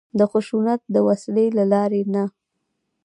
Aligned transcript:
د 0.17 0.19
خشونت 0.31 0.81
د 0.93 0.95
وسلې 1.07 1.45
له 1.57 1.63
لارې 1.73 2.01
نه. 2.13 2.23